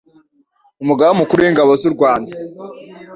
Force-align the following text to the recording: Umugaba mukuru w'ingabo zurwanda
Umugaba 0.83 1.11
mukuru 1.19 1.39
w'ingabo 1.41 1.71
zurwanda 1.81 2.33